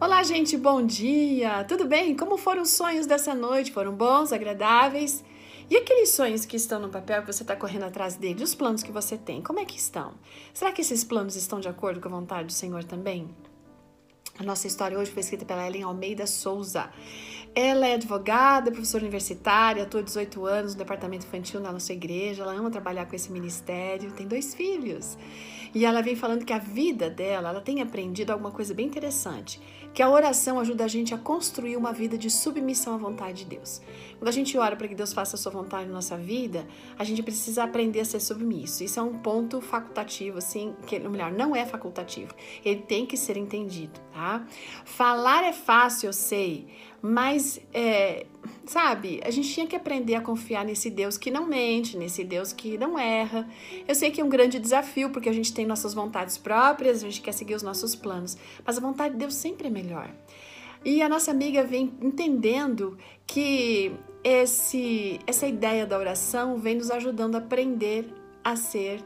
[0.00, 1.64] Olá, gente, bom dia!
[1.64, 2.14] Tudo bem?
[2.14, 3.72] Como foram os sonhos dessa noite?
[3.72, 5.24] Foram bons, agradáveis?
[5.68, 8.84] E aqueles sonhos que estão no papel que você está correndo atrás dele, os planos
[8.84, 10.14] que você tem, como é que estão?
[10.54, 13.28] Será que esses planos estão de acordo com a vontade do Senhor também?
[14.38, 16.88] A nossa história hoje foi escrita pela Ellen Almeida Souza.
[17.56, 22.44] Ela é advogada, professora universitária, atua 18 anos no departamento infantil na nossa igreja.
[22.44, 25.18] Ela ama trabalhar com esse ministério, tem dois filhos.
[25.74, 29.60] E ela vem falando que a vida dela, ela tem aprendido alguma coisa bem interessante,
[29.92, 33.56] que a oração ajuda a gente a construir uma vida de submissão à vontade de
[33.56, 33.82] Deus.
[34.18, 36.66] Quando a gente ora para que Deus faça a sua vontade na nossa vida,
[36.98, 38.82] a gente precisa aprender a ser submisso.
[38.82, 42.34] Isso é um ponto facultativo, assim, que melhor, não é facultativo.
[42.64, 44.27] Ele tem que ser entendido, tá?
[44.84, 46.66] Falar é fácil, eu sei,
[47.00, 48.26] mas, é,
[48.66, 52.52] sabe, a gente tinha que aprender a confiar nesse Deus que não mente, nesse Deus
[52.52, 53.48] que não erra.
[53.86, 57.06] Eu sei que é um grande desafio, porque a gente tem nossas vontades próprias, a
[57.06, 60.10] gente quer seguir os nossos planos, mas a vontade de Deus sempre é melhor.
[60.84, 67.36] E a nossa amiga vem entendendo que esse, essa ideia da oração vem nos ajudando
[67.36, 68.12] a aprender
[68.44, 69.04] a ser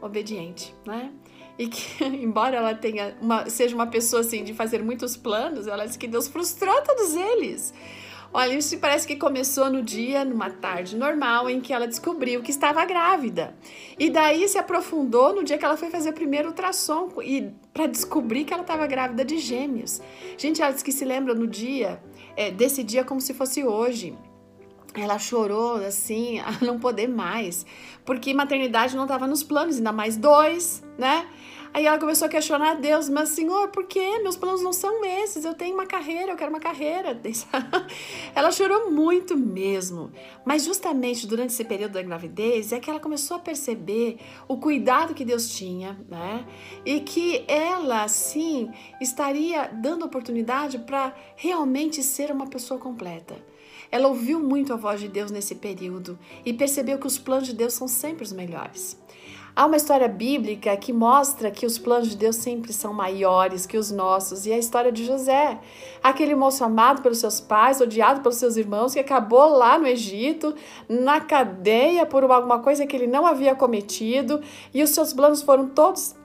[0.00, 1.12] obediente, né?
[1.62, 5.86] E que, embora ela tenha uma, seja uma pessoa assim de fazer muitos planos, ela
[5.86, 7.72] diz que Deus frustrou todos eles.
[8.34, 12.50] Olha, isso parece que começou no dia, numa tarde normal, em que ela descobriu que
[12.50, 13.54] estava grávida.
[13.98, 17.86] E daí se aprofundou no dia que ela foi fazer o primeiro ultrassom e para
[17.86, 20.00] descobrir que ela estava grávida de gêmeos.
[20.38, 22.02] Gente, ela diz que se lembra no dia,
[22.34, 24.16] é, desse dia como se fosse hoje.
[24.94, 27.64] Ela chorou assim, a não poder mais,
[28.04, 31.26] porque maternidade não estava nos planos, ainda mais dois, né?
[31.74, 34.18] Aí ela começou a questionar a Deus, mas Senhor, por quê?
[34.22, 37.18] Meus planos não são esses, eu tenho uma carreira, eu quero uma carreira.
[38.34, 40.12] ela chorou muito mesmo,
[40.44, 45.14] mas justamente durante esse período da gravidez é que ela começou a perceber o cuidado
[45.14, 46.44] que Deus tinha, né?
[46.84, 53.34] E que ela, sim, estaria dando oportunidade para realmente ser uma pessoa completa.
[53.92, 57.54] Ela ouviu muito a voz de Deus nesse período e percebeu que os planos de
[57.54, 58.98] Deus são sempre os melhores.
[59.54, 63.76] Há uma história bíblica que mostra que os planos de Deus sempre são maiores que
[63.76, 65.60] os nossos, e é a história de José,
[66.02, 70.54] aquele moço amado pelos seus pais, odiado pelos seus irmãos, que acabou lá no Egito,
[70.88, 74.40] na cadeia por alguma coisa que ele não havia cometido,
[74.72, 76.16] e os seus planos foram todos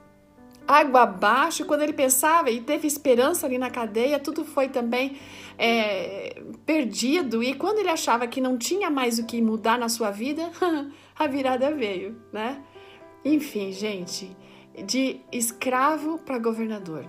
[0.67, 1.65] água abaixo.
[1.65, 5.17] Quando ele pensava e teve esperança ali na cadeia, tudo foi também
[5.57, 7.41] é, perdido.
[7.41, 10.51] E quando ele achava que não tinha mais o que mudar na sua vida,
[11.17, 12.61] a virada veio, né?
[13.23, 14.35] Enfim, gente,
[14.85, 17.05] de escravo para governador.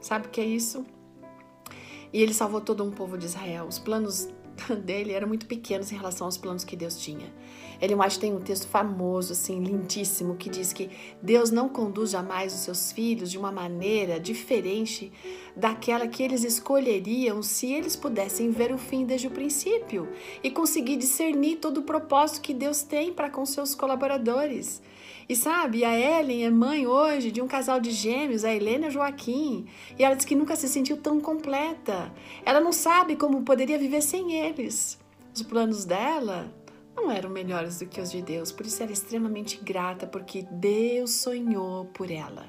[0.00, 0.84] Sabe o que é isso?
[2.12, 3.66] E ele salvou todo um povo de Israel.
[3.66, 4.28] Os planos
[4.84, 7.32] dele eram muito pequenos em relação aos planos que Deus tinha.
[7.80, 10.88] Ele mais tem um texto famoso, assim, lindíssimo, que diz que
[11.20, 15.12] Deus não conduz jamais os seus filhos de uma maneira diferente
[15.56, 20.08] daquela que eles escolheriam se eles pudessem ver o fim desde o princípio
[20.44, 24.80] e conseguir discernir todo o propósito que Deus tem para com seus colaboradores.
[25.32, 28.90] E sabe, a Ellen é mãe hoje de um casal de gêmeos, a Helena e
[28.90, 29.64] Joaquim.
[29.98, 32.12] E ela diz que nunca se sentiu tão completa.
[32.44, 35.00] Ela não sabe como poderia viver sem eles.
[35.34, 36.52] Os planos dela
[36.94, 40.42] não eram melhores do que os de Deus, por isso ela é extremamente grata, porque
[40.50, 42.44] Deus sonhou por ela.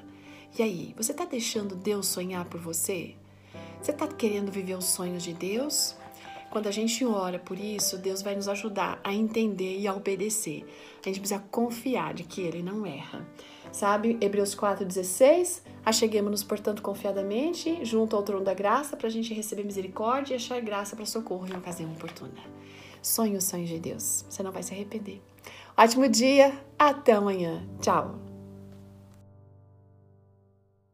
[0.58, 3.14] E aí, você está deixando Deus sonhar por você?
[3.80, 5.96] Você está querendo viver os sonhos de Deus?
[6.54, 10.64] Quando a gente ora por isso, Deus vai nos ajudar a entender e a obedecer.
[11.04, 13.26] A gente precisa confiar de que Ele não erra.
[13.72, 15.62] Sabe, Hebreus 4,16?
[15.84, 20.60] Acheguemos-nos, portanto, confiadamente junto ao trono da graça para a gente receber misericórdia e achar
[20.60, 22.40] graça para socorro em ocasião oportuna.
[23.02, 24.24] Sonhe os sonhos de Deus.
[24.30, 25.20] Você não vai se arrepender.
[25.76, 27.68] Ótimo dia, até amanhã.
[27.80, 28.33] Tchau.